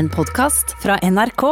[0.00, 1.42] En podkast fra NRK.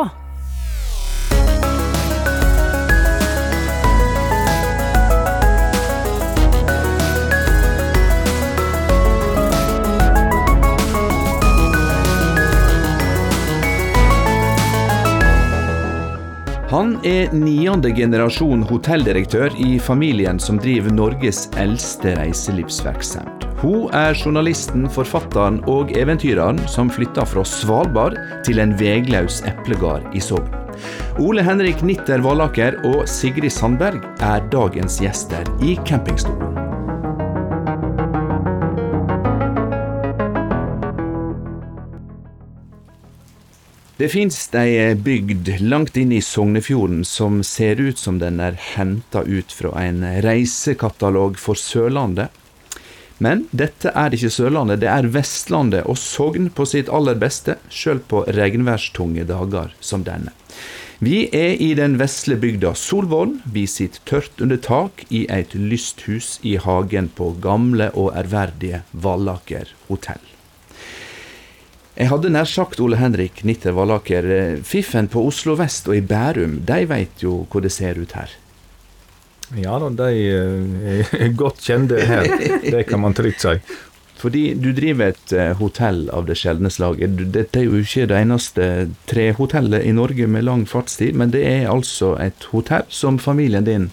[16.68, 23.47] Han er niende generasjon hotelldirektør i familien som driver Norges eldste reiselivsvirksomhet.
[23.58, 28.14] Hun er journalisten, forfatteren og eventyreren som flytta fra Svalbard
[28.46, 30.46] til en vegløs eplegard i Sogn.
[31.18, 36.54] Ole Henrik Nitter Vallaker og Sigrid Sandberg er dagens gjester i campingstolen.
[43.98, 49.26] Det fins ei bygd langt inne i Sognefjorden som ser ut som den er henta
[49.26, 52.30] ut fra en reisekatalog for Sørlandet.
[53.18, 57.98] Men dette er ikke Sørlandet, det er Vestlandet og Sogn på sitt aller beste, sjøl
[57.98, 60.34] på regnværstunge dager som denne.
[61.02, 63.36] Vi er i den vesle bygda Solvorn.
[63.46, 69.70] Vi sitter tørt under tak i et lysthus i hagen på gamle og ærverdige Vallaker
[69.86, 70.24] hotell.
[71.98, 76.02] Jeg hadde nær sagt, Ole Henrik Nitter Vallaker, eh, fiffen på Oslo vest og i
[76.02, 78.30] Bærum, de veit jo hvor det ser ut her.
[79.56, 82.26] Ja da, de eh, er godt kjente her.
[82.64, 83.54] Det kan man trygt si.
[84.18, 87.14] Fordi du driver et eh, hotell av det sjeldne slaget.
[87.32, 88.66] Dette er jo ikke det eneste
[89.08, 93.88] trehotellet i Norge med lang fartstid, men det er altså et hotell som familien din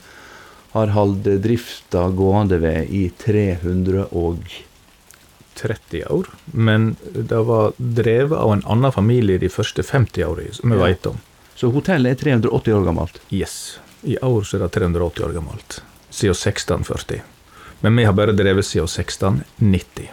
[0.73, 4.41] har holdt drifta gående ved i 300 og
[5.55, 6.27] 30 år.
[6.51, 10.89] Men det var drevet av en annen familie de første 50 årene, som vi Ja.
[10.89, 11.21] vet om.
[11.55, 13.21] Så hotellet er 380 år gammelt.
[13.31, 13.77] Yes.
[14.05, 15.81] I år så er det 380 år gammelt.
[16.09, 17.21] Siden 1640.
[17.81, 20.09] Men vi har bare drevet siden 1690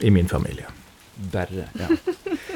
[0.00, 0.66] i min familie.
[1.14, 1.88] Bare, ja.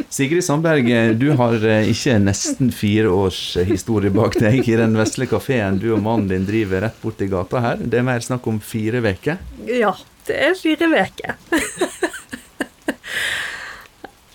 [0.08, 4.96] Sigrid Sandberg, du har eh, ikke nesten fire års eh, historie bak deg i den
[4.98, 7.80] vesle kafeen du og mannen din driver rett borti gata her.
[7.80, 9.38] Det er mer snakk om fire uker.
[9.68, 9.94] Ja,
[10.28, 11.36] det er fire uker.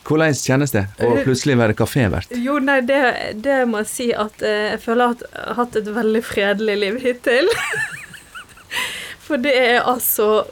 [0.03, 2.33] Hvordan kjennes det å plutselig være kafévert?
[2.43, 2.99] Jo, nei, det,
[3.43, 6.77] det må jeg si at eh, jeg føler at jeg har hatt et veldig fredelig
[6.81, 7.51] liv hittil.
[9.23, 10.43] For det er altså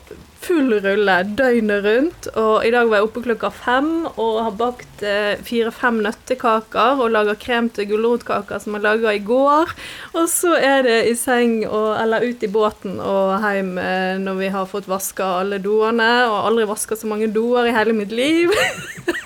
[0.41, 2.27] full rulle døgnet rundt.
[2.39, 7.13] Og i dag var jeg oppe klokka fem og har bakt eh, fire-fem nøttekaker og
[7.13, 9.73] laga krem til gulrotkaker som jeg laga i går.
[10.15, 14.39] Og så er det i seng og, eller ut i båten og hjem eh, når
[14.41, 16.11] vi har fått vaska alle doene.
[16.29, 18.55] Og aldri vaska så mange doer i hele mitt liv.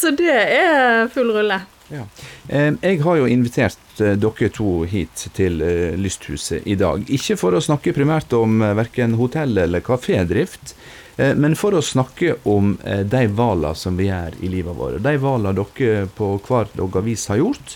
[0.00, 1.60] så det er full rulle.
[1.90, 2.04] Ja.
[2.48, 7.02] Eh, Jeg har jo invitert eh, dere to hit til eh, Lysthuset i dag.
[7.10, 10.74] Ikke for å snakke primært om verken hotell- eller kafédrift,
[11.18, 15.02] eh, men for å snakke om eh, de valene som vi gjør i livet vårt.
[15.02, 17.74] De valene dere på hver deres vis har gjort.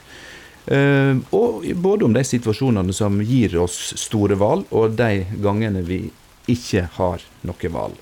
[0.71, 6.05] Eh, Og både om de situasjonene som gir oss store valg, og de gangene vi
[6.49, 7.99] ikke har noe valg.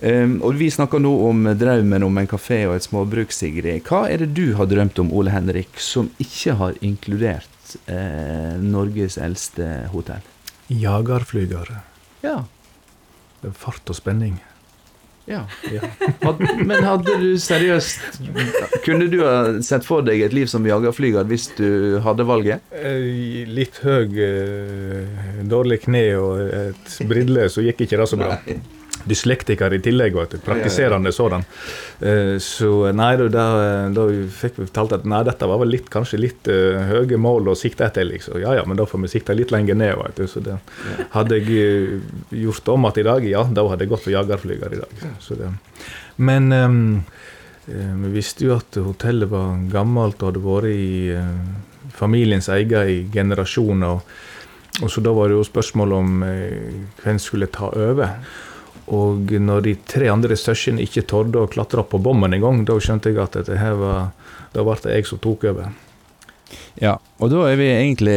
[0.00, 3.82] Um, og Vi snakker nå om drømmen om en kafé og et småbruk, Sigrid.
[3.84, 9.18] Hva er det du har drømt om, Ole Henrik, som ikke har inkludert eh, Norges
[9.20, 10.24] eldste hotell?
[10.72, 11.82] Jagerflygere.
[12.24, 12.38] Ja.
[13.42, 14.38] Det er Fart og spenning.
[15.30, 15.42] ja.
[15.70, 15.84] Ja.
[16.24, 18.16] Had, men hadde du seriøst
[18.84, 22.64] Kunne du ha sett for deg et liv som jagerflyger hvis du hadde valget?
[22.74, 28.40] Eh, Litt høy, eh, dårlig kne og et brille, så gikk ikke det så bra.
[29.08, 30.38] Dyslektiker i tillegg, vet du.
[30.44, 31.44] praktiserende sådan.
[32.00, 33.46] Eh, Så nei, da, da,
[33.94, 34.06] da
[34.40, 37.56] fikk vi fortalt at nei, dette var vel litt, kanskje litt uh, høye mål å
[37.58, 38.04] sikte etter.
[38.04, 38.40] liksom.
[38.42, 39.96] Ja ja, men da får vi sikte litt lenger ned.
[40.00, 40.26] Vet du.
[40.28, 40.58] Så det,
[41.14, 42.12] hadde jeg eh,
[42.42, 45.08] gjort om igjen i dag, ja, da hadde jeg gått for jagerflyger i dag.
[45.20, 45.50] Så det.
[46.20, 46.92] Men eh,
[47.66, 53.00] vi visste jo at hotellet var gammelt og hadde vært i uh, familiens eie i
[53.12, 53.96] generasjoner.
[53.96, 58.16] Og, og så da var det jo spørsmål om uh, hvem skulle ta over.
[58.88, 62.78] Og når de tre andre søsknene ikke torde å klatre opp på bommen engang, da
[62.80, 64.10] skjønte jeg at dette her var
[64.50, 65.70] Da ble det jeg som tok over.
[66.82, 68.16] Ja, og da er vi egentlig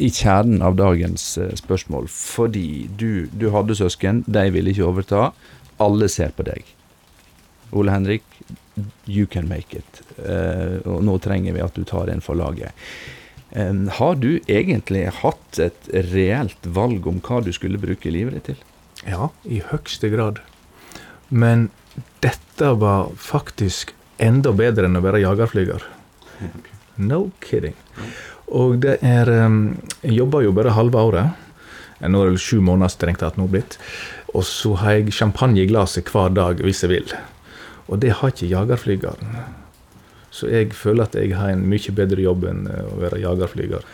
[0.00, 2.06] i kjernen av dagens eh, spørsmål.
[2.08, 5.26] Fordi du, du hadde søsken, de ville ikke overta.
[5.82, 6.64] Alle ser på deg.
[7.76, 8.24] Ole Henrik,
[9.04, 10.02] you can make it.
[10.18, 12.72] Uh, og nå trenger vi at du tar en for laget.
[13.52, 18.52] Um, har du egentlig hatt et reelt valg om hva du skulle bruke livet ditt
[18.52, 18.60] til?
[19.08, 20.40] Ja, i høyeste grad.
[21.28, 21.70] Men
[22.22, 25.86] dette var faktisk enda bedre enn å være jagerflyger.
[27.02, 27.76] No kidding.
[28.52, 31.38] Og det er um, Jeg jobber jo bare halve året.
[32.02, 33.78] Nå er det sju måneder strengt tatt nå blitt.
[34.34, 37.14] Og så har jeg champagne i glasset hver dag hvis jeg vil.
[37.88, 39.36] Og det har ikke jagerflygeren.
[40.32, 43.84] Så jeg føler at jeg har en mye bedre jobb enn eh, å være jagerflyger.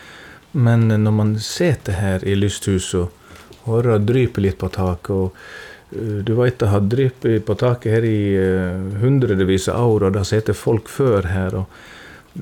[0.54, 3.17] Men når man sitter her i lysthuset
[3.86, 5.42] det dryper litt på taket og
[5.92, 10.12] eh, du vet det har dryppet på taket her i uh, hundrevis av år, og
[10.12, 11.56] det har sittet folk før her.
[11.62, 11.78] Og,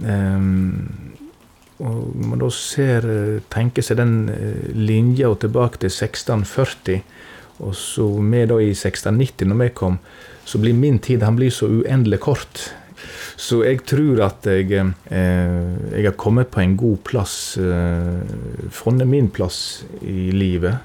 [0.02, 1.12] um,
[1.76, 3.06] og man da ser,
[3.52, 4.16] tenker seg den
[4.74, 7.04] linja tilbake til 1640,
[7.60, 10.00] og så vi da i 1690, når vi kom,
[10.46, 12.68] så blir min tid han blir så uendelig kort.
[13.36, 19.08] Så jeg tror at jeg, eh, jeg har kommet på en god plass, eh, funnet
[19.08, 20.78] min plass i livet,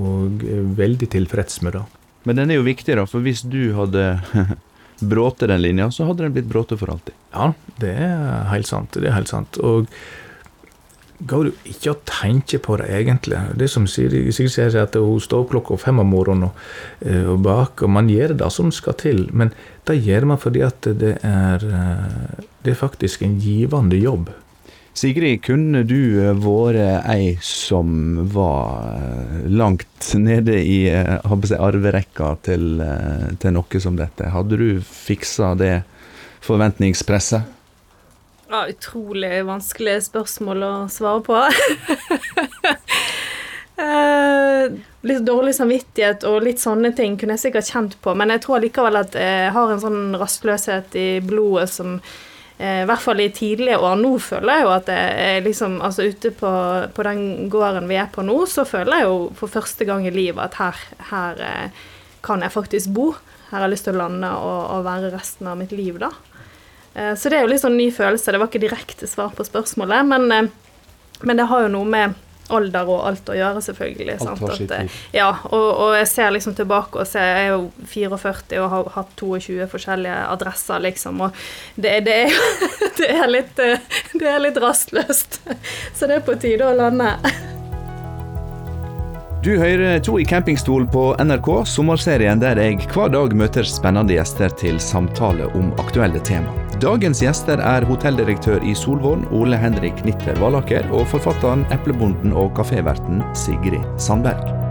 [0.00, 1.84] og er veldig tilfreds med det.
[2.28, 4.06] Men den er jo viktig, da, for hvis du hadde
[5.12, 7.16] bråte den linja, så hadde den blitt bråte for alltid.
[7.34, 7.52] Ja,
[7.82, 8.94] det er helt sant.
[8.94, 9.58] Det er helt sant.
[9.58, 9.90] Og
[11.26, 13.40] går du ikke å tenke på det, egentlig.
[13.58, 16.54] Det som Sigrid sier, at hun står opp klokka fem om morgenen og,
[17.02, 17.92] bak, og baker.
[17.98, 19.52] Man gjør det som skal til, men
[19.88, 24.30] det gjør man fordi at det er, eh, det er faktisk en givende jobb.
[24.94, 32.82] Sigrid, kunne du eh, vært ei som var langt nede i si, arverekka til,
[33.40, 34.28] til noe som dette?
[34.34, 35.74] Hadde du fiksa det
[36.44, 37.58] forventningspresset?
[38.52, 41.38] Ja, utrolig vanskelige spørsmål å svare på.
[43.80, 44.74] eh,
[45.08, 48.60] litt dårlig samvittighet og litt sånne ting kunne jeg sikkert kjent på, men jeg tror
[48.60, 52.12] likevel at jeg har en sånn rastløshet i blodet som eh,
[52.62, 56.30] i hvert fall i tidlige år nå føler jeg jo at jeg liksom Altså ute
[56.36, 56.50] på,
[56.94, 60.12] på, den gården vi er på nå, så føler jeg jo for første gang i
[60.14, 61.80] livet at her, her eh,
[62.22, 63.08] kan jeg faktisk bo.
[63.50, 66.12] Her har jeg lyst til å lande og, og være resten av mitt liv, da.
[66.94, 68.32] Eh, så det er jo litt sånn ny følelse.
[68.32, 72.14] Det var ikke direkte svar på spørsmålet, men, eh, men det har jo noe med
[72.56, 74.18] alder og alt å gjøre, selvfølgelig.
[74.20, 74.98] Alt har sitt liv.
[75.16, 78.92] Ja, og, og, jeg ser liksom tilbake og ser Jeg er jo 44 og har
[78.98, 81.42] hatt 22 forskjellige adresser, liksom, og
[81.76, 82.36] det, det, er,
[83.00, 85.42] det er, litt, eh, det er litt rastløst.
[85.96, 87.16] Så det er på tide å lande.
[89.42, 94.54] Du hører To i campingstol på NRK, sommerserien der jeg hver dag møter spennende gjester
[94.54, 96.54] til samtale om aktuelle tema.
[96.78, 103.26] Dagens gjester er hotelldirektør i Solvorn, Ole Henrik Nitter Valaker, og forfatteren, eplebonden og kaféverten
[103.34, 104.61] Sigrid Sandberg.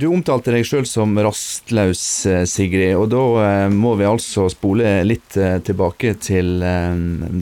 [0.00, 4.94] Du omtalte deg sjøl som rastløs, eh, Sigrid, og da eh, må vi altså spole
[5.04, 6.62] litt eh, tilbake til,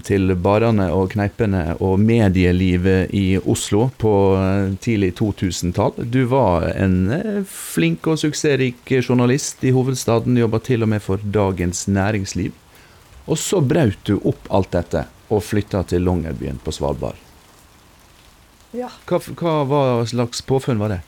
[0.02, 4.12] til barene og kneipene og medielivet i Oslo på
[4.82, 6.00] tidlig 2000-tall.
[6.10, 11.84] Du var en flink og suksessrik journalist i hovedstaden, jobba til og med for Dagens
[11.86, 12.56] Næringsliv.
[13.28, 17.22] Og så brøt du opp alt dette og flytta til Longyearbyen på Svalbard.
[18.74, 18.90] Ja.
[19.06, 19.22] Hva,
[19.62, 21.00] hva slags påfunn var det?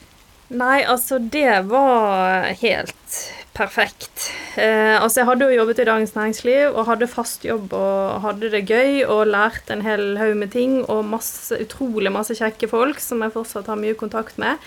[0.50, 3.19] Nei, altså det var helt
[3.55, 4.31] perfekt.
[4.58, 8.50] Eh, altså jeg hadde jo jobbet i Dagens Næringsliv og hadde fast jobb og hadde
[8.50, 12.99] det gøy og lært en hel haug med ting og masse, utrolig masse kjekke folk
[13.02, 14.58] som jeg fortsatt har mye kontakt med.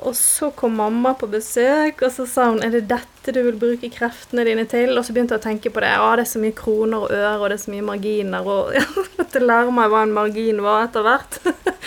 [0.00, 3.58] Og så kom mamma på besøk, og så sa hun er det dette du vil
[3.60, 4.96] bruke kreftene dine til?
[4.96, 5.92] Og så begynte jeg å tenke på det.
[5.92, 8.72] Ja, det er så mye kroner og øre, og det er så mye marginer, og
[8.78, 8.86] ja,
[9.20, 11.38] måtte lære meg hva en margin var etter hvert.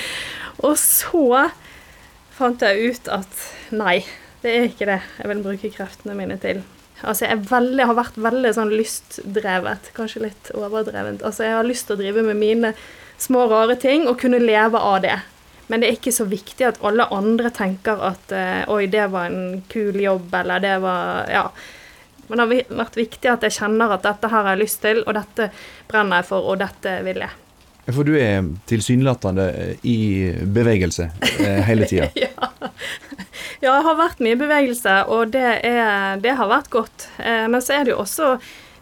[0.70, 1.50] og så
[2.36, 3.44] fant jeg ut at
[3.76, 4.00] nei,
[4.44, 6.64] det er ikke det jeg vil bruke kreftene mine til.
[7.04, 11.26] Altså, jeg, veldig, har vært veldig sånn lystdrevet, kanskje litt overdrevent.
[11.28, 12.72] Altså, jeg har lyst til å drive med mine
[13.22, 15.18] små, rare ting og kunne leve av det.
[15.68, 19.32] Men det er ikke så viktig at alle andre tenker at uh, oi, det var
[19.32, 21.48] en kul jobb, eller det var Ja.
[22.26, 25.04] Men det har vært viktig at jeg kjenner at dette her har jeg lyst til,
[25.06, 25.52] og dette
[25.86, 27.45] brenner jeg for, og dette vil jeg.
[27.86, 29.46] For du er tilsynelatende
[29.86, 29.98] i
[30.42, 32.10] bevegelse eh, hele tida.
[32.26, 32.32] ja.
[33.62, 37.10] ja, jeg har vært mye i bevegelse, og det, er, det har vært godt.
[37.22, 38.38] Eh, men så er det jo også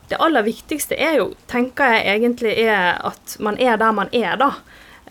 [0.08, 4.36] Det aller viktigste er jo, tenker jeg egentlig, er at man er der man er,
[4.40, 4.52] da.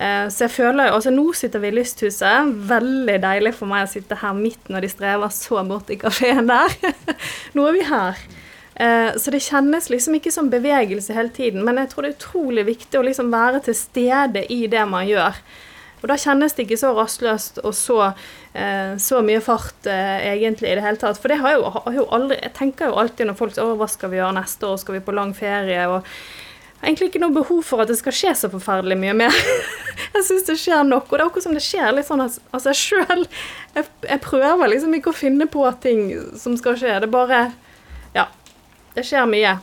[0.00, 2.52] Eh, så jeg føler jo Altså, nå sitter vi i lysthuset.
[2.68, 6.48] Veldig deilig for meg å sitte her midt når de strever så bort i kafeen
[6.48, 6.76] der.
[7.56, 8.24] nå er vi her.
[8.82, 12.18] Eh, så det kjennes liksom ikke som bevegelse hele tiden, men jeg tror det er
[12.18, 15.38] utrolig viktig å liksom være til stede i det man gjør.
[16.02, 17.98] Og da kjennes det ikke så rastløst og så,
[18.58, 21.20] eh, så mye fart eh, egentlig i det hele tatt.
[21.22, 23.76] For det har jo, har jo aldri Jeg tenker jo alltid når folk sier 'Å,
[23.78, 24.80] hva skal vi gjøre neste år?
[24.82, 26.02] Skal vi på lang ferie?' og
[26.82, 29.30] egentlig ikke noe behov for at det skal skje så forferdelig mye mer.
[30.14, 32.60] jeg syns det skjer nok, og det er akkurat som det skjer litt sånn av
[32.64, 33.26] seg sjøl.
[33.76, 36.98] Jeg, jeg prøver liksom ikke å finne på ting som skal skje.
[36.98, 37.52] Det bare
[38.94, 39.56] det skjer mye.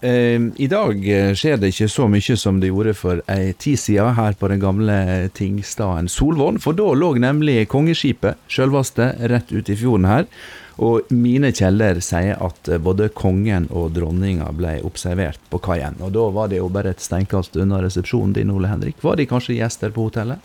[0.00, 3.80] Eh, I dag eh, skjer det ikke så mye som det gjorde for ei tid
[3.80, 4.98] siden her på den gamle
[5.34, 10.28] tingstaden Solvorn, for da lå nemlig kongeskipet, sjølvaste, rett ute i fjorden her.
[10.76, 15.96] Og mine kjeller sier at eh, både kongen og dronninga ble observert på kaien.
[16.04, 19.00] Og da var det jo bare et steinkast unna resepsjonen din, Ole Henrik.
[19.00, 20.44] Var de kanskje gjester på hotellet?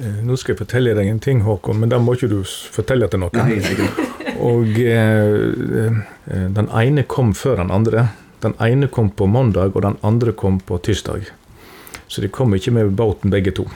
[0.00, 3.12] Eh, Nå skal jeg fortelle deg en ting, Håkon, men da må ikke du fortelle
[3.12, 4.16] til noen.
[4.38, 5.98] Og eh,
[6.30, 8.08] eh, den ene kom før den andre.
[8.42, 11.26] Den ene kom på mandag, og den andre kom på tirsdag.
[12.08, 13.66] Så de kom ikke med båten begge to.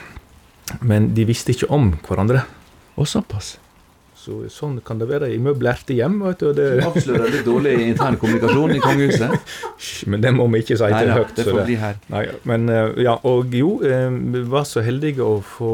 [0.81, 2.45] Men de visste ikke om hverandre.
[2.95, 3.57] Og såpass.
[4.23, 6.21] Så sånn kan det være i møblerte hjem.
[6.23, 9.33] Vet du, det, Avslører litt dårlig intern kommunikasjon i kongehuset.
[10.07, 11.33] Men det må vi ikke si til da, høyt.
[11.35, 11.99] det får bli her.
[12.13, 15.73] Nei, men eh, ja, og jo, eh, vi var så heldige å få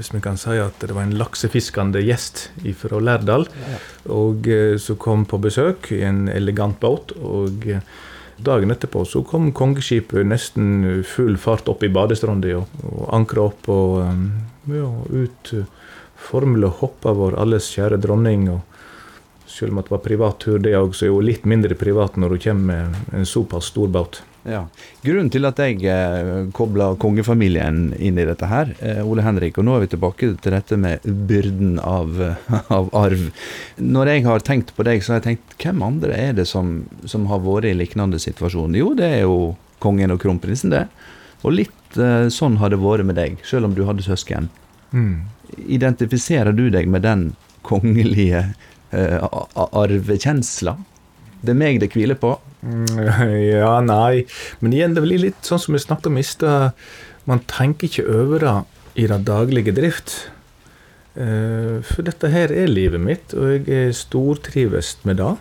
[0.00, 2.46] Hvis vi kan si at det var en laksefiskende gjest
[2.80, 3.42] fra Lærdal,
[4.08, 7.12] og eh, som kom på besøk i en elegant båt.
[7.20, 7.84] Og eh,
[8.40, 13.68] dagen etterpå så kom kongeskipet nesten full fart opp i badestranda og, og ankra opp
[13.68, 14.24] og eh,
[14.78, 15.52] ja, ut
[16.30, 18.48] Formel og hoppa vår alles kjære dronning.
[18.48, 18.60] og
[19.50, 22.38] selv om det var privat tur, det òg, så er jo litt mindre privat når
[22.38, 24.22] hun kommer med en såpass stor båt.
[24.48, 24.62] Ja.
[25.04, 29.66] Grunnen til at jeg eh, kobla kongefamilien inn i dette her, eh, Ole Henrik, og
[29.66, 32.16] nå er vi tilbake til dette med byrden av,
[32.78, 33.26] av arv.
[33.76, 36.80] Når jeg har tenkt på deg, så har jeg tenkt hvem andre er det som,
[37.04, 38.78] som har vært i lignende situasjon?
[38.80, 39.54] Jo, det er jo
[39.84, 40.86] kongen og kronprinsen, det.
[41.44, 44.48] Og litt eh, sånn har det vært med deg, selv om du hadde søsken.
[45.68, 47.30] Identifiserer du deg med den
[47.66, 48.46] kongelige
[48.96, 50.78] eh, arvekjensla?
[51.40, 52.34] Det er meg det hviler på.
[52.62, 52.98] Mm,
[53.60, 54.26] Ja, nei.
[54.60, 56.76] Men igjen, det blir litt sånn som vi snakket om i stad.
[57.28, 58.56] Man tenker ikke over det
[59.00, 60.16] i den daglige drift.
[61.16, 65.32] Eh, For dette her er livet mitt, og jeg er stortrives med det.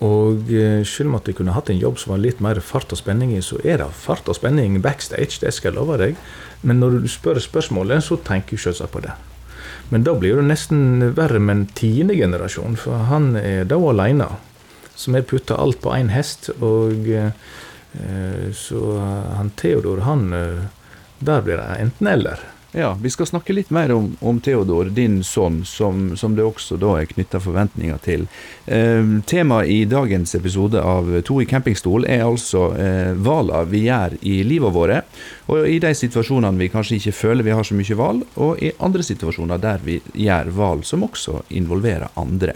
[0.00, 2.92] Og eh, selv om at jeg kunne hatt en jobb som var litt mer fart
[2.94, 6.20] og spenning i, så er det fart og spenning backstage, det skal jeg love deg.
[6.64, 9.12] Men når du spør spørsmålet, så tenker jeg selvsagt på det.
[9.90, 14.28] Men da blir det nesten verre med en tiende generasjon, for han er da alene.
[15.00, 16.50] Som vi putta alt på én hest.
[16.60, 17.32] Og eh,
[18.52, 18.80] så
[19.36, 20.64] han Theodor, han eh,
[21.20, 22.40] Der blir det enten-eller.
[22.72, 26.76] Ja, vi skal snakke litt mer om, om Theodor, din sønn, som, som det også
[26.78, 28.28] da er knytta forventninger til.
[28.70, 34.14] Eh, Temaet i dagens episode av To i campingstol er altså eh, valga vi gjør
[34.22, 35.02] i livet våre.
[35.50, 38.70] Og i de situasjonene vi kanskje ikke føler vi har så mye valg, og i
[38.78, 42.54] andre situasjoner der vi gjør valg som også involverer andre.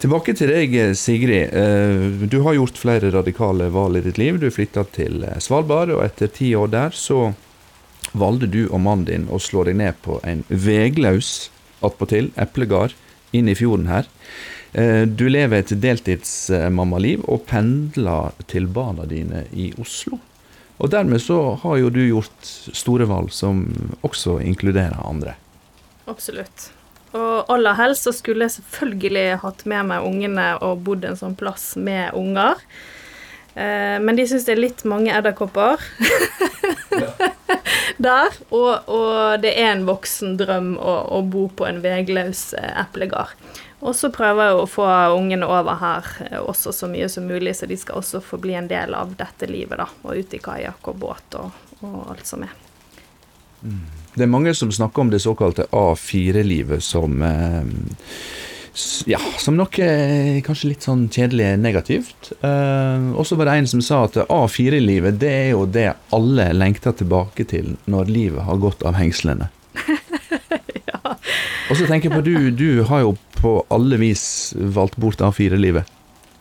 [0.00, 1.52] Tilbake til deg, Sigrid.
[1.52, 4.38] Eh, Du har gjort flere radikale valg i ditt liv.
[4.40, 7.34] Du flytta til eh, Svalbard, og etter ti år der så
[8.16, 11.50] valgte du og mannen din å slå deg ned på en vegløs,
[11.84, 12.96] attpåtil, eplegard
[13.36, 14.08] inn i fjorden her.
[14.72, 20.16] Eh, Du lever et deltidsmammaliv og pendler til barna dine i Oslo.
[20.80, 22.40] Og dermed så har jo du gjort
[22.72, 23.66] store valg som
[24.00, 25.36] også inkluderer andre.
[26.08, 26.70] Absolutt.
[27.16, 31.36] Og aller helst så skulle jeg selvfølgelig hatt med meg ungene og bodd en sånn
[31.38, 32.60] plass med unger.
[33.54, 35.82] Eh, men de syns det er litt mange edderkopper
[38.06, 38.36] der.
[38.54, 43.34] Og, og det er en voksen drøm å, å bo på en vegløs eh, eplegard.
[43.80, 44.86] Og så prøver jeg å få
[45.16, 48.54] ungene over her eh, også så mye som mulig, så de skal også få bli
[48.58, 49.88] en del av dette livet, da.
[50.04, 52.54] Og ut i kajakk og båt og, og alt som er.
[54.14, 57.68] Det er mange som snakker om det såkalte A4-livet som eh,
[59.10, 59.86] ja, som noe
[60.46, 62.32] kanskje litt sånn kjedelig negativt.
[62.40, 66.50] Eh, og så var det en som sa at A4-livet det er jo det alle
[66.56, 69.50] lengter tilbake til når livet har gått av hengslene.
[71.70, 75.86] Og så tenker jeg på du, du har jo på alle vis valgt bort A4-livet.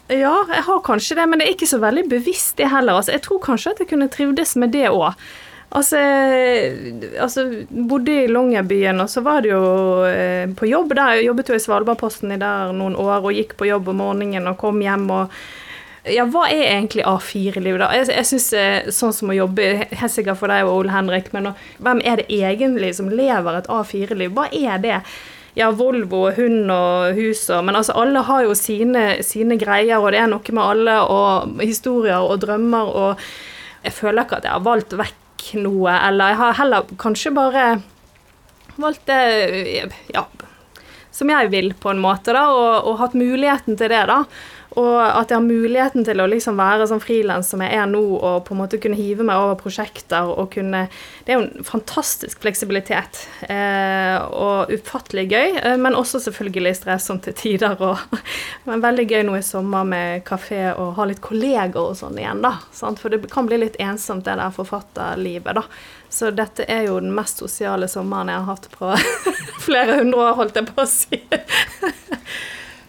[0.10, 2.98] Ja, jeg har kanskje det, men det er ikke så veldig bevisst det heller.
[2.98, 5.14] Altså, jeg tror kanskje at jeg kunne trivdes med det òg.
[5.70, 6.00] Altså,
[7.22, 9.64] altså, bodde i Longyearbyen, og så var det jo
[10.10, 11.20] eh, på jobb der.
[11.20, 14.50] Jeg jobbet jo i Svalbardposten i der noen år, og gikk på jobb om morgenen
[14.50, 15.36] og kom hjem og
[16.10, 17.90] ja, hva er egentlig A4-livet, da?
[17.94, 21.28] Jeg, jeg synes, eh, Sånn som å jobbe Helt sikkert for deg og Ole Henrik,
[21.36, 24.32] men og, hvem er det egentlig som lever et A4-liv?
[24.34, 25.02] Hva er det?
[25.60, 30.00] Ja, Volvo og hund og hus og Men altså, alle har jo sine, sine greier,
[30.00, 33.26] og det er noe med alle, og historier og drømmer, og
[33.84, 35.19] jeg føler ikke at jeg har valgt vekk
[35.60, 37.66] noe, eller jeg har heller kanskje bare
[38.80, 40.28] valgt det Ja
[41.20, 44.22] som jeg vil, på en måte, da, og, og hatt muligheten til det, da.
[44.80, 48.02] og at jeg har muligheten til å liksom være sånn frilans som jeg er nå,
[48.16, 50.86] og på en måte kunne hive meg over prosjekter og kunne
[51.26, 53.20] Det er jo en fantastisk fleksibilitet.
[53.50, 57.76] Eh, og ufattelig gøy, eh, men også selvfølgelig stresssomt til tider.
[57.82, 58.00] Og,
[58.68, 62.44] men veldig gøy nå i sommer med kafé og ha litt kolleger og sånn igjen,
[62.44, 62.58] da.
[62.76, 63.00] Sant?
[63.02, 65.66] For det kan bli litt ensomt, det der forfatterlivet, da.
[66.10, 68.94] Så dette er jo den mest sosiale sommeren jeg har hatt på
[69.68, 71.22] flere hundre år, holdt jeg på å si.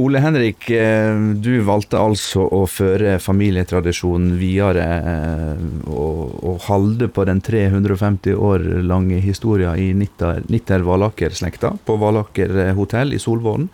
[0.01, 7.27] Ole Henrik, eh, du valgte altså å føre familietradisjonen videre eh, og, og holde på
[7.29, 13.69] den 350 år lange historien i Nitter-Valaker-slekta på Valaker hotell i Solvåren.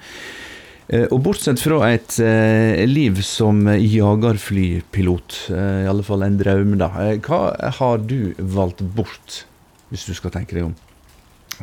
[0.87, 2.19] Eh, og bortsett fra et
[2.87, 6.91] liv som jagerflypilot, i alle fall en drøm, da.
[7.27, 7.41] Hva
[7.81, 9.45] har du valgt bort,
[9.91, 10.77] hvis du skal tenke deg om?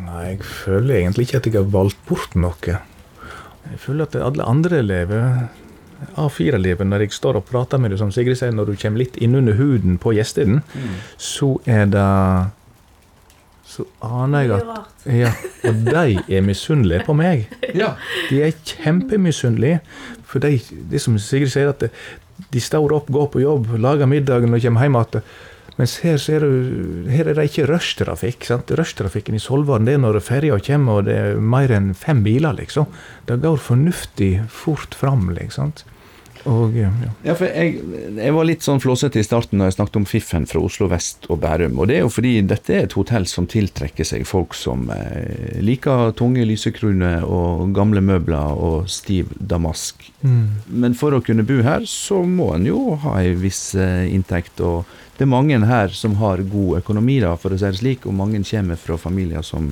[0.01, 2.79] Nei, jeg føler egentlig ikke at jeg har valgt bort noe.
[3.69, 5.45] Jeg føler at alle andre lever
[6.19, 9.19] A4-livet, når jeg står og prater med deg, som Sigrid sier, når du kommer litt
[9.23, 10.97] innunder huden på gjestene, mm.
[11.21, 12.07] så er det
[13.73, 15.31] Så aner jeg at Ja,
[15.65, 17.47] og de er misunnelige på meg.
[17.73, 17.95] Ja.
[18.29, 19.79] De er kjempemisunnelige.
[20.29, 20.59] For de,
[20.91, 21.87] det som Sigrid sier, at
[22.53, 25.25] de står opp, går på jobb, lager middagen og kommer hjem igjen.
[25.73, 28.45] Mens her, du, her, er det ikke rushtrafikk.
[28.77, 32.53] Rushtrafikken i Solvaren det er når ferja kommer og det er mer enn fem biler.
[32.59, 32.85] liksom.
[33.25, 35.31] Det går fornuftig fort fram.
[35.33, 35.73] liksom.
[36.49, 36.89] Og, ja.
[37.23, 37.35] ja.
[37.37, 37.77] for jeg,
[38.17, 41.27] jeg, var litt sånn flåsete i starten når jeg snakket om Fiffen fra Oslo vest
[41.31, 41.77] og Bærum.
[41.79, 45.59] Og det er jo fordi dette er et hotell som tiltrekker seg folk som eh,
[45.63, 50.03] liker tunge lysekroner og gamle møbler og stiv damask.
[50.25, 50.43] Mm.
[50.83, 54.59] Men for å kunne bo her, så må en jo ha ei viss eh, inntekt.
[54.59, 54.83] og
[55.17, 58.17] det er mange her som har god økonomi, da, for å si det slik, og
[58.17, 59.69] mange kommer fra familier som,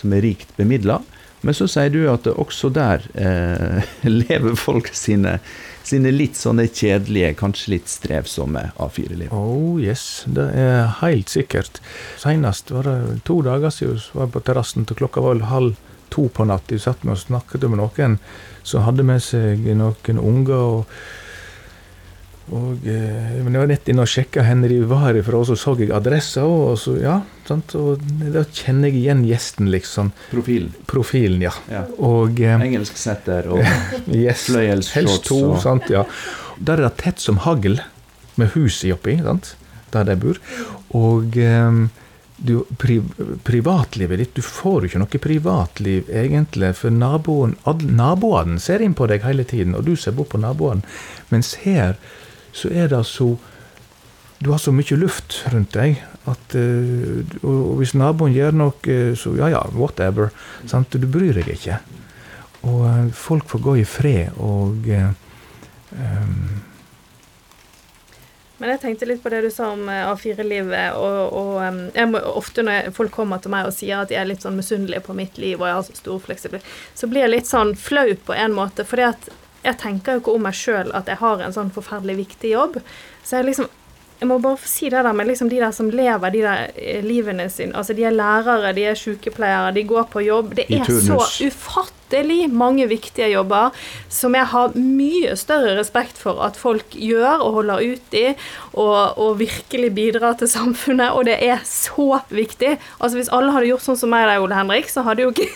[0.00, 0.98] som er rikt bemidla.
[1.46, 3.92] Men så sier du at også der eh,
[4.22, 5.38] lever folk sine,
[5.86, 9.32] sine, litt sånne kjedelige, kanskje litt strevsomme A4-liv.
[9.32, 11.80] Oh yes, det er helt sikkert.
[12.20, 15.78] Senest var det to dager siden vi var på terrassen til klokka var halv
[16.10, 16.68] to på natt.
[16.68, 18.18] Vi satt med og snakket med noen
[18.66, 20.60] som hadde med seg noen unger.
[20.60, 21.28] og
[22.50, 25.56] og, eh, men jeg var nett inne og sjekka hvor de var ifra, og så
[25.58, 26.42] så jeg adressa.
[26.46, 27.76] Og, så, ja, sant?
[27.78, 28.02] og
[28.34, 30.10] da kjenner jeg igjen gjesten, liksom.
[30.32, 30.74] Profilen.
[30.90, 31.54] Profilen, ja.
[31.70, 31.84] ja.
[32.02, 33.62] Og, eh, Engelsk setter og
[34.24, 34.96] yes, fløyelsshorts.
[34.98, 35.62] Helst to, og...
[35.62, 36.04] sant, ja.
[36.58, 37.78] Der er det tett som hagl,
[38.40, 39.54] med huset oppi, sant?
[39.94, 40.38] der de bor.
[40.98, 41.82] Og eh,
[42.40, 43.00] du, pri,
[43.44, 49.06] privatlivet ditt Du får jo ikke noe privatliv, egentlig, for naboen, naboene ser inn på
[49.10, 50.82] deg hele tiden, og du ser bort på naboene.
[51.30, 51.98] Mens her
[52.52, 53.36] så er det så
[54.40, 55.98] Du har så mye luft rundt deg
[56.30, 60.30] at uh, Og hvis naboen gjør noe, så ja ja, whatever.
[60.66, 60.96] Sant?
[60.96, 61.76] Du bryr deg ikke.
[62.64, 64.88] Og uh, folk får gå i fred og
[65.92, 66.60] um,
[68.60, 70.92] men jeg tenkte litt på det du sa om A4-livet.
[70.92, 74.28] og, og jeg må, Ofte når folk kommer til meg og sier at de er
[74.28, 77.32] litt sånn misunnelige på mitt liv, og jeg har så stor fleksibilitet, så blir jeg
[77.32, 78.84] litt sånn flau på en måte.
[78.84, 79.30] fordi at
[79.64, 82.80] jeg tenker jo ikke om meg sjøl at jeg har en sånn forferdelig viktig jobb.
[83.22, 83.68] Så jeg liksom
[84.20, 86.74] jeg må bare få si det der med liksom de der som lever de der
[86.76, 87.72] eh, livene sine.
[87.76, 90.52] Altså, de er lærere, de er sykepleiere, de går på jobb.
[90.58, 93.72] Det er så ufattelig mange viktige jobber
[94.12, 98.26] som jeg har mye større respekt for at folk gjør og holder ut i,
[98.74, 102.76] og, og virkelig bidrar til samfunnet, og det er så viktig.
[103.00, 105.48] Altså Hvis alle hadde gjort sånn som meg og Ole Henrik, så hadde jo ikke,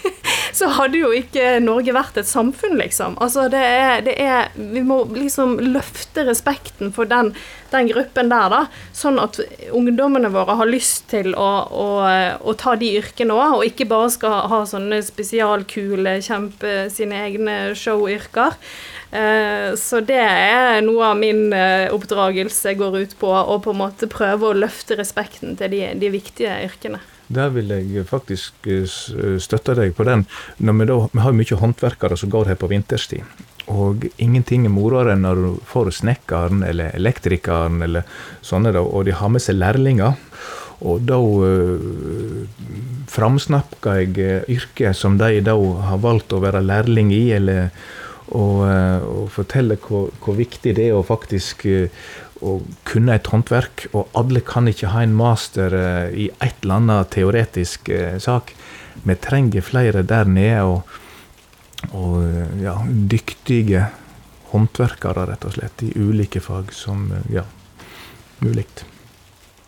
[0.62, 3.16] hadde jo ikke Norge vært et samfunn, liksom.
[3.22, 7.32] Altså det er, det er Vi må liksom løfte respekten for den,
[7.72, 8.60] den gruppen der, da.
[8.94, 9.40] Sånn at
[9.74, 11.88] ungdommene våre har lyst til å, å,
[12.38, 17.56] å ta de yrkene òg, og ikke bare skal ha sånne spesialkule, kjempe sine egne
[17.78, 18.54] showyrker.
[19.14, 23.82] Eh, så det er noe av min eh, oppdragelse går ut på, å på en
[23.84, 27.02] måte prøve å løfte respekten til de, de viktige yrkene.
[27.32, 30.26] Der vil jeg faktisk eh, støtte deg på den.
[30.58, 33.24] Når vi, da, vi har mye håndverkere som går her på vinterstid.
[33.72, 38.04] Og ingenting er moroere enn når du får snekkeren eller elektrikeren eller
[38.44, 40.18] sånne, og de har med seg lærlinger.
[40.84, 42.44] Og da uh,
[43.08, 45.54] framsnakka jeg yrket som de da
[45.88, 47.70] har valgt å være lærling i, eller
[48.34, 52.04] og, og fortelle hvor, hvor, viktig det er å faktisk uh,
[52.42, 53.88] å kunne et håndverk.
[53.92, 55.74] Og alle kan ikke ha en master
[56.10, 57.90] i et eller annet teoretisk
[58.22, 58.54] sak.
[59.04, 63.88] Vi trenger flere der nede, og, og ja, dyktige
[64.54, 67.42] håndverkere, rett og slett, i ulike fag som ja,
[68.44, 68.68] mulig.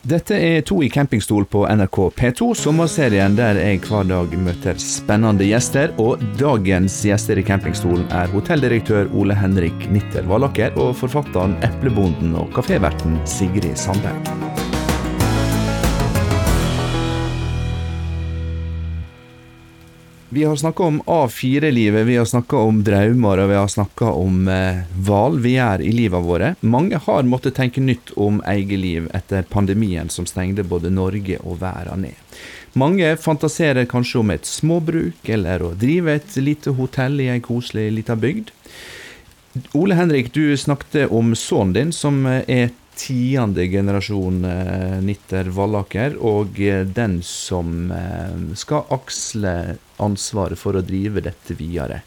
[0.07, 5.49] Dette er To i campingstol på NRK P2, sommerserien der jeg hver dag møter spennende
[5.49, 5.91] gjester.
[6.03, 12.55] Og dagens gjester i campingstolen er hotelldirektør Ole Henrik Nitter Vallaker og forfatteren Eplebonden og
[12.55, 14.66] kaféverten Sigrid Sandberg.
[20.29, 24.49] Vi har snakka om A4-livet, vi har snakka om drømmer og vi har snakka om
[24.51, 26.49] eh, valg vi gjør i livet våre.
[26.67, 31.61] Mange har måttet tenke nytt om eget liv etter pandemien som stengte både Norge og
[31.63, 32.35] verden ned.
[32.75, 37.87] Mange fantaserer kanskje om et småbruk eller å drive et lite hotell i ei koselig
[37.95, 38.51] lita bygd.
[39.79, 46.59] Ole Henrik, du snakket om sønnen din, som er tiende generasjon eh, Nitter Vallaker, og
[46.61, 49.55] eh, den som eh, skal aksle
[50.03, 52.03] ansvaret for å drive dette videre.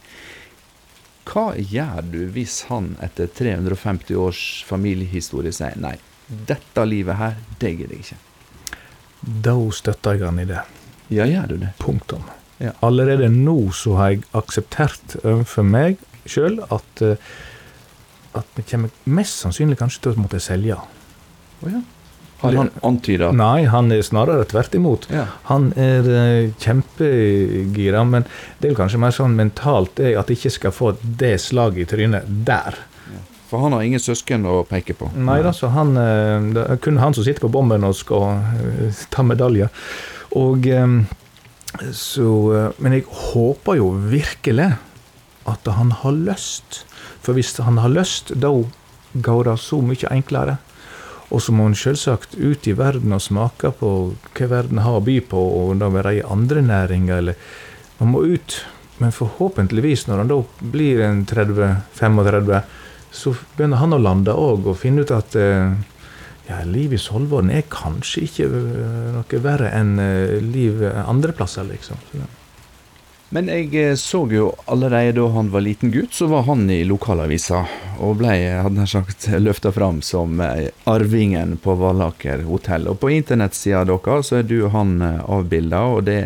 [1.30, 5.96] Hva gjør du hvis han etter 350 års familiehistorie sier nei,
[6.28, 8.20] dette livet her, det gidder jeg ikke?
[9.46, 10.64] Da støtter jeg han i det.
[11.14, 11.74] Ja, gjør du det?
[11.82, 12.26] Punktum.
[12.60, 12.74] Ja.
[12.86, 17.30] Allerede nå så har jeg akseptert overfor meg sjøl at eh,
[18.38, 20.78] at vi kommer mest sannsynlig kanskje til å måtte selge.
[20.78, 21.82] Oh, ja.
[22.40, 25.10] Har han antyda Nei, han er snarere tvert imot.
[25.12, 25.26] Ja.
[25.50, 28.28] Han er eh, kjempegira, men
[28.60, 31.90] det er jo kanskje mer sånn mentalt at jeg ikke skal få det slaget i
[31.90, 32.80] trynet der.
[33.50, 35.10] For han har ingen søsken å peke på?
[35.18, 38.40] Nei da, så han, eh, det er kun han som sitter på bomben og skal
[38.62, 39.74] eh, ta medaljer.
[40.38, 40.68] Og
[41.96, 42.26] så
[42.78, 44.72] Men jeg håper jo virkelig
[45.50, 46.84] at han har lyst.
[47.22, 48.52] For hvis han har lyst, da
[49.14, 50.58] går det så mye enklere.
[51.30, 53.90] Og så må en selvsagt ut i verden og smake på
[54.38, 57.36] hva verden har å by på, og da være i andre næringer, eller
[58.00, 58.66] Man må ut.
[59.00, 60.38] Men forhåpentligvis, når han da
[60.72, 62.62] blir en 30-35,
[63.12, 65.74] så begynner han å lande òg, og finne ut at eh,
[66.48, 71.68] ja, liv i Solvorn er kanskje ikke eh, noe verre enn eh, liv andre plasser,
[71.68, 72.00] liksom.
[72.08, 72.30] Så, ja.
[73.30, 76.82] Men jeg eh, så jo allerede da han var liten gutt, så var han i
[76.84, 77.62] lokalavisa.
[78.02, 78.32] Og ble,
[78.64, 82.90] hadde jeg sagt, løfta fram som eh, arvingen på Vallaker hotell.
[82.90, 86.18] Og på internettsida deres så er du og han eh, avbilda, og det,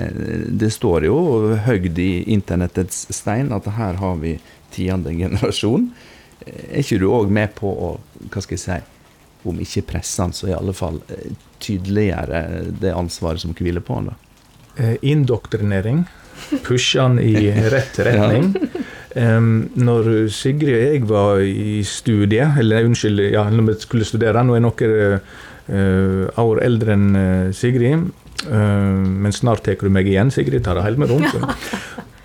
[0.48, 1.20] det står jo
[1.68, 4.38] høgd i internettets stein at her har vi
[4.72, 5.92] tiende generasjon.
[6.48, 7.94] Er ikke du òg med på å,
[8.32, 8.82] hva skal jeg si,
[9.44, 11.02] om ikke presse han, så i alle fall
[11.63, 12.44] tydeliggjøre
[12.80, 14.13] det ansvaret som hviler på han?
[14.13, 14.20] da?
[14.80, 16.06] Eh, Indoktrinering.
[16.65, 17.36] Pushe han i
[17.74, 18.54] rett retning.
[19.15, 24.41] Um, når Sigrid og jeg var i studiet, eller unnskyld, ja, når vi skulle studere
[24.41, 24.96] Nå er noen
[25.69, 28.08] uh, år eldre enn uh, Sigrid,
[28.48, 30.63] uh, men snart tar du meg igjen, Sigrid.
[30.65, 31.54] tar det hele med rom.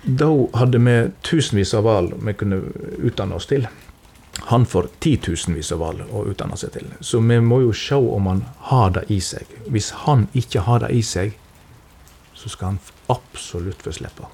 [0.01, 2.63] Da hadde vi tusenvis av valg vi kunne
[3.05, 3.67] utdanne oss til.
[4.49, 6.87] Han får titusenvis av valg å utdanne seg til.
[7.05, 9.45] Så vi må jo se om han har det i seg.
[9.69, 11.35] Hvis han ikke har det i seg,
[12.33, 14.29] så skal han absolutt få slippe.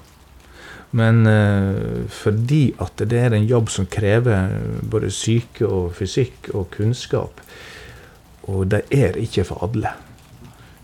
[0.96, 4.52] Men eh, fordi at det er en jobb som krever
[4.86, 7.42] både syke og fysikk og kunnskap,
[8.46, 9.90] og det er ikke for alle.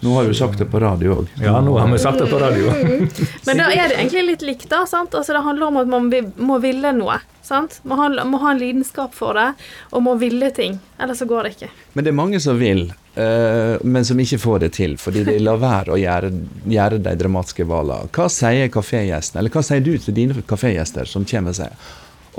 [0.02, 1.28] Nå har du sagt det på radio òg.
[1.38, 2.72] Ja, nå har vi sagt det på radio.
[3.46, 4.80] Men da er det egentlig litt likt, da.
[4.90, 5.14] sant?
[5.14, 6.08] Altså, det handler om at man
[6.42, 7.20] må ville noe.
[7.46, 7.78] sant?
[7.86, 9.52] Må ha, må ha en lidenskap for det,
[9.94, 10.80] og må ville ting.
[10.98, 11.70] Ellers så går det ikke.
[11.94, 15.38] Men det er mange som vil, eh, men som ikke får det til, fordi de
[15.38, 16.32] lar være å gjøre,
[16.66, 18.10] gjøre de dramatiske valgene.
[18.10, 21.78] Hva sier kafégjestene, eller hva sier du til dine kafégjester som kommer og sier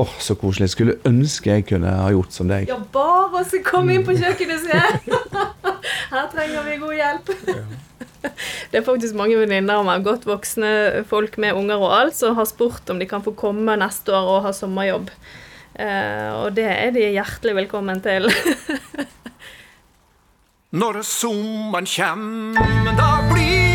[0.02, 0.70] Åh, så koselig.
[0.74, 2.66] Skulle ønske jeg kunne ha gjort som deg.
[2.72, 5.00] Ja, bare så kom inn på kjøkkenet, sier jeg.
[6.14, 7.26] Her trenger vi god hjelp.
[8.72, 12.36] Det er faktisk mange venninner av meg, godt voksne folk med unger og alt, som
[12.40, 15.08] har spurt om de kan få komme neste år og ha sommerjobb.
[15.74, 18.24] Eh, og det er de hjertelig velkommen til.
[20.82, 22.56] Når sommeren kjem,
[22.98, 23.73] da blir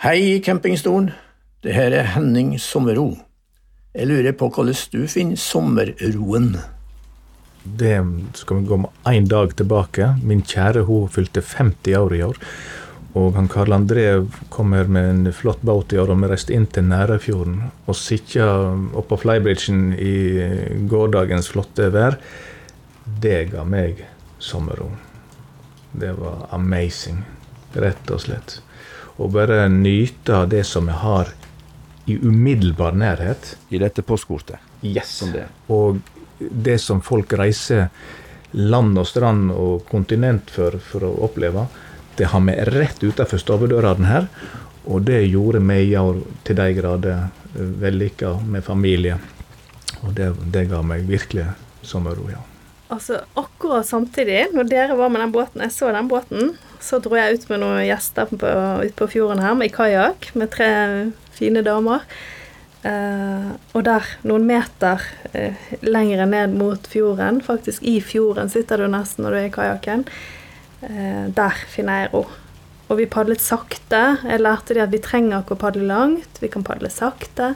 [0.00, 1.10] Hei, campingstolen.
[1.60, 3.18] Det her er Henning Sommerro.
[3.92, 6.54] Jeg lurer på hvordan du finner sommerroen.
[7.60, 7.98] Det
[8.40, 10.06] skal vi gå med én dag tilbake.
[10.24, 12.40] Min kjære hun fylte 50 år i år.
[13.12, 14.06] Og han Karl André
[14.48, 17.60] kommer med en flott båt i år, og vi reiste inn til Nærøyfjorden.
[17.84, 18.48] Og sitte
[18.96, 20.16] oppå flybridgen i
[20.88, 22.16] gårsdagens flotte vær,
[23.20, 24.00] det ga meg
[24.38, 24.88] sommerro.
[25.92, 27.20] Det var amazing,
[27.76, 28.62] rett og slett.
[29.20, 31.28] Å bare nyte av det som vi har
[32.08, 33.54] i umiddelbar nærhet.
[33.68, 34.58] I dette postkortet.
[34.82, 35.12] Yes.
[35.20, 35.44] Som det.
[35.68, 36.00] Og
[36.38, 37.90] det som folk reiser
[38.56, 41.66] land og strand og kontinent for, for å oppleve,
[42.16, 44.30] det har vi rett utenfor stovedøra her.
[44.88, 49.18] Og det gjorde meg i år til de grader vellykka med familie.
[50.00, 51.50] Og det, det ga meg virkelig
[51.84, 52.40] sommerro, ja.
[52.90, 57.16] Altså, akkurat samtidig, når dere var med den båten, jeg så den båten, så dro
[57.18, 58.50] jeg ut med noen gjester på,
[58.84, 60.70] ut på fjorden her med kajakk med tre
[61.36, 62.06] fine damer.
[62.80, 65.02] Eh, og der, noen meter
[65.36, 69.52] eh, lenger ned mot fjorden, faktisk i fjorden sitter du nesten når du er i
[69.52, 70.06] kajakken,
[70.88, 72.24] eh, der finner jeg ro.
[72.90, 74.00] Og vi padlet sakte.
[74.26, 77.52] Jeg lærte de at vi trenger ikke å padle langt, vi kan padle sakte.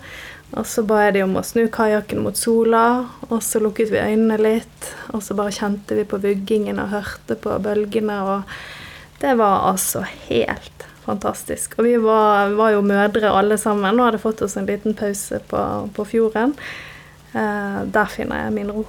[0.54, 3.98] Og så ba jeg de om å snu kajakken mot sola, og så lukket vi
[3.98, 4.90] øynene litt.
[5.10, 8.83] Og så bare kjente vi på vuggingen og hørte på bølgene, og
[9.20, 11.78] det var altså helt fantastisk.
[11.78, 15.40] Og vi var, var jo mødre alle sammen og hadde fått oss en liten pause
[15.50, 15.62] på,
[15.94, 16.54] på fjorden.
[17.34, 18.86] Eh, der finner jeg min ro.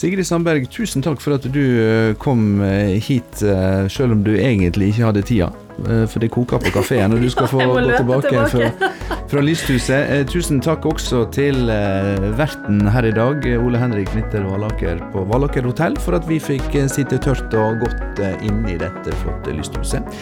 [0.00, 4.32] Sigrid Sandberg, tusen takk for at du eh, kom eh, hit, eh, selv om du
[4.38, 5.50] egentlig ikke hadde tida.
[5.80, 8.70] For det koker på kafeen, og du skal få gå tilbake, tilbake.
[8.76, 10.28] Fra, fra Lysthuset.
[10.30, 11.70] Tusen takk også til
[12.38, 16.76] verten her i dag, Ole Henrik Nitter Valaker på Valaker hotell, for at vi fikk
[16.92, 20.20] sitte tørt og godt inne i dette flotte lysthuset.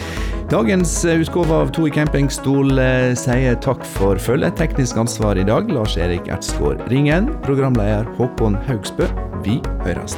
[0.49, 2.79] Dagens utgave av To i campingstol
[3.19, 4.57] sier takk for følget.
[4.59, 7.29] Teknisk ansvar i dag, Lars Erik Ertsgaard Ringen.
[7.45, 9.09] Programleder Håkon Haugsbø.
[9.45, 10.17] Vi høres.